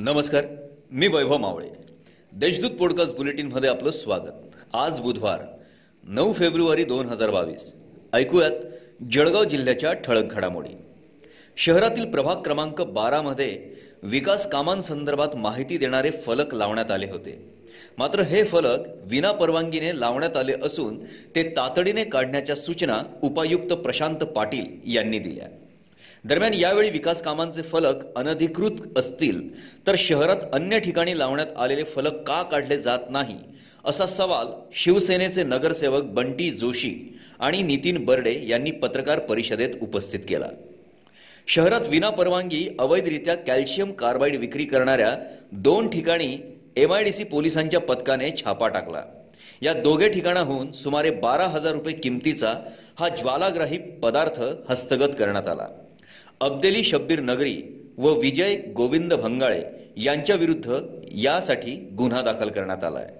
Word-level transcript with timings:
नमस्कार 0.00 0.44
मी 0.90 1.08
वैभव 1.08 1.36
मावळे. 1.36 1.68
देशदूत 2.32 2.70
पॉडकास्ट 2.70 3.14
बुलेटिनमध्ये 3.14 3.70
आपलं 3.70 3.90
स्वागत. 3.90 4.32
आज 4.72 5.00
बुधवार 5.00 5.40
नऊ 6.04 6.32
फेब्रुवारी 6.32 6.84
दोन 6.84 7.06
हजार 7.06 7.30
बावीस. 7.30 7.72
ऐकूयात 8.12 8.50
जळगाव 9.12 9.44
जिल्ह्याच्या 9.44 9.92
ठळक 9.92 10.24
घडामोडी. 10.24 10.76
शहरातील 11.56 12.10
प्रभाग 12.10 12.36
क्रमांक 12.36 12.82
बारामध्ये 12.82 13.70
विकास 14.02 14.50
कामांसंदर्भात 14.50 15.36
माहिती 15.36 15.78
देणारे 15.78 16.10
फलक 16.10 16.54
लावण्यात 16.54 16.90
आले 16.90 17.06
होते. 17.06 17.54
मात्र 17.98 18.20
हे 18.20 18.44
फलक 18.44 18.80
विना 19.04 19.32
परवानगीने 19.32 20.00
लावण्यात 20.00 20.36
आले 20.36 20.52
असून 20.62 21.04
ते 21.04 21.42
तातडीने 21.42 22.04
काढण्याच्या 22.04 22.56
सूचना 22.56 22.98
उपायुक्त 23.22 23.72
प्रशांत 23.72 24.16
पाटील 24.16 24.94
यांनी 24.94 25.18
दिल्या. 25.18 25.48
दरम्यान 26.28 26.54
यावेळी 26.54 26.90
विकास 26.90 27.22
कामांचे 27.22 27.62
फलक 27.62 28.04
अनधिकृत 28.16 28.98
असतील 28.98 29.40
तर 29.86 29.94
शहरात 29.98 30.36
अन्य 30.52 30.78
ठिकाणी 30.78 31.18
लावण्यात 31.18 31.56
आलेले 31.56 31.84
फलक 31.84 32.16
का 32.22 32.42
काढले 32.42 32.78
जात 32.78 33.10
नाही? 33.10 33.36
असा 33.84 34.06
सवाल 34.06 34.46
शिवसेनेचे 34.74 35.44
नगरसेवक 35.44 36.02
बंटी 36.02 36.50
जोशी 36.50 36.92
आणि 37.40 37.62
नितीन 37.62 38.04
बर्डे 38.04 38.34
यांनी 38.48 38.70
पत्रकार 38.70 39.18
परिषदेत 39.18 39.74
उपस्थित 39.82 40.20
केला. 40.28 40.48
शहरात 41.46 41.88
विनापरवानगी 41.88 42.66
अवैधरित्या 42.78 43.34
कॅल्शियम 43.34 43.92
कार्बाईड 43.92 44.36
विक्री 44.36 44.64
करणाऱ्या 44.64 45.16
दोन 45.52 45.88
ठिकाणी 45.88 46.36
एमआयडीसी 46.76 47.24
पोलिसांच्या 47.24 47.80
पथकाने 47.80 48.30
छापा 48.36 48.68
टाकला. 48.68 49.02
या 49.62 49.72
दोघे 49.72 50.08
ठिकाणाहून 50.08 50.72
सुमारे 50.72 51.10
बारा 51.10 51.46
हजार 51.46 51.72
रुपये 51.72 51.94
किमतीचा 51.94 52.54
हा 52.98 53.08
ज्वालाग्राही 53.08 53.78
पदार्थ 54.02 54.42
हस्तगत 54.70 55.14
करण्यात 55.18 55.48
आला. 55.48 55.68
अब्देली 56.40 56.82
शब्बीर 56.84 57.20
नगरी 57.20 57.62
व 57.98 58.10
विजय 58.14 58.54
गोविंद 58.76 59.14
भंगाळे 59.14 59.62
यांच्या 59.96 60.36
विरुद्ध 60.36 60.78
यासाठी 61.14 61.70
गुन्हा 61.98 62.22
दाखल 62.22 62.48
करण्यात 62.48 62.84
आला 62.84 62.98
आहे 62.98 63.14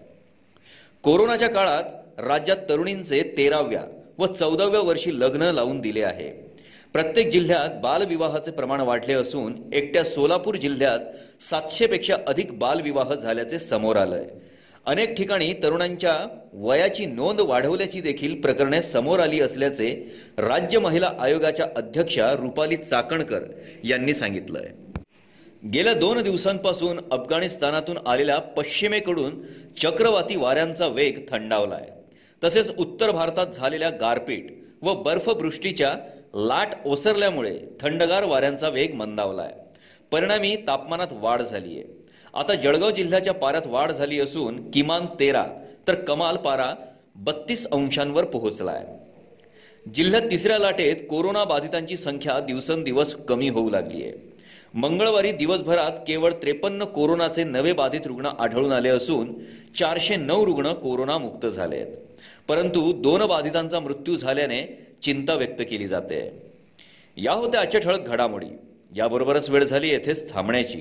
कोरोनाच्या 1.02 1.48
काळात 1.48 1.84
राज्यात 2.19 2.56
तरुणींचे 2.69 3.22
तेराव्या 3.36 3.83
व 4.19 4.27
चौदाव्या 4.27 4.80
वर्षी 4.80 5.20
लग्न 5.20 5.42
लावून 5.42 5.80
दिले 5.80 6.02
आहे. 6.02 6.30
प्रत्येक 6.92 7.28
जिल्ह्यात 7.28 7.80
बालविवाहाचे 7.83 8.50
प्रमाण 8.50 8.80
वाढले 8.80 9.12
असून 9.12 9.55
एकट्या 9.72 10.05
सोलापूर 10.05 10.55
जिल्ह्यात 10.55 11.00
सातशेपेक्षा 11.42 12.16
अधिक 12.27 12.58
बालविवाह 12.58 13.14
झाल्याचे 13.14 13.58
समोर 13.58 13.96
आलंय. 13.96 14.27
अनेक 14.89 15.14
ठिकाणी 15.14 15.53
तरुणांच्या 15.53 16.12
वयाची 16.53 17.06
नोंद 17.06 17.41
वाढवल्याची 17.41 18.00
देखील 18.00 18.41
प्रकरणे 18.41 18.83
समोर 18.83 19.20
आली 19.20 19.41
असल्याचे 19.41 19.89
राज्य 20.39 20.78
महिला 20.78 21.11
आयोगाच्या 21.19 21.67
अध्यक्षा 21.77 22.30
रुपाली 22.33 22.77
चाकणकर 22.77 23.42
यांनी 23.84 24.14
सांगितलंय. 24.14 24.69
गेल्या 25.72 25.92
दोन 25.95 26.22
दिवसांपासून 26.22 27.00
अफगाणिस्तानातून 27.11 27.98
आलेल्या 28.06 28.39
पश्चिमेकडून 28.39 29.42
चक्रवाती 29.83 30.36
वाऱ्यांचा 30.36 30.86
वेग 30.86 31.19
थंडावलाय. 31.28 31.89
तसेच 32.45 32.77
उत्तर 32.78 33.11
भारतात 33.11 33.47
झालेल्या 33.47 33.91
गारपीट 33.91 34.47
व 34.83 34.95
बर्फवृष्टीच्या 34.95 35.92
लाट 36.34 36.69
ओसरल्यामुळे 36.84 37.58
थंडगार 37.80 38.25
वाऱ्यांचा 38.25 38.69
वेग 38.69 38.95
मंदावलाय. 38.95 39.52
परिणामी 40.12 40.56
तापमानात 40.67 41.12
वाढ 41.12 41.42
झाली 41.42 41.78
आहे 41.78 41.98
आता 42.39 42.55
जळगाव 42.55 42.91
जिल्ह्याच्या 42.91 43.33
पाऱ्यात 43.34 43.67
वाढ 43.67 43.92
झाली 43.92 44.19
असून 44.20 44.70
किमान 44.70 45.06
तेरा 45.20 45.44
तर 45.89 45.94
कमाल 45.94 46.36
पारा 46.36 46.75
बत्तीस 47.17 47.67
अंशांवर 47.72 48.25
पोहोचलाय. 48.25 48.84
जिल्ह्यात 49.95 50.22
तिसऱ्या 50.30 50.58
लाटेत 50.58 50.97
कोरोना 51.11 51.45
बाधितांची 51.45 51.97
संख्या 51.97 52.39
दिवसेंदिवस 52.41 53.14
कमी 53.28 53.48
होऊ 53.48 53.70
लागली 53.70 54.03
आहे. 54.03 54.12
मंगळवारी 54.75 55.33
दिवसभरात 55.33 55.98
केवळ 56.06 56.33
त्रेपन्न 56.33 56.84
कोरोनाचे 56.84 57.45
नवे 57.45 57.73
बाधित 57.73 58.07
रुग्ण 58.07 58.27
आढळून 58.27 58.73
आले 58.73 58.89
असून 58.89 59.33
चारशे 59.79 60.17
नऊ 60.17 60.45
रुग्ण 60.46 60.73
कोरोनामुक्त 60.73 61.46
झाले 61.46 61.77
आहेत 61.77 61.96
परंतु 62.48 62.92
दोन 62.92 63.27
बाधितांचा 63.27 63.80
मृत्यू 63.80 64.17
झाल्याने 64.17 64.62
चिंता 65.02 65.35
व्यक्त 65.35 65.62
केली 65.70 65.86
जाते. 65.86 66.20
या 67.17 67.33
होत्या 67.33 67.61
आजच्या 67.61 67.80
ठळक 67.80 68.07
घडामोडी. 68.07 68.46
याबरोबरच 68.96 69.51
वेळ 69.51 69.64
झाली 69.64 69.89
येथेच 69.89 70.33
थांबण्याची. 70.33 70.80